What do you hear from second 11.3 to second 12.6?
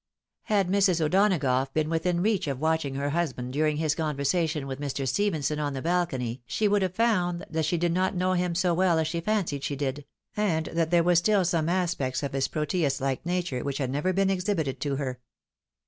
some aspects of his